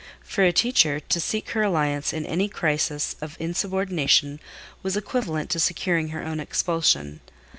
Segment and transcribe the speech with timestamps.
[0.23, 4.39] For a teacher to seek her alliance in any crisis of insubordination
[4.81, 7.19] was equivalent to securing her own expulsion.